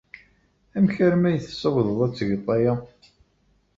[0.77, 2.73] Amek armi ay tessawḍeḍ ad tgeḍ aya?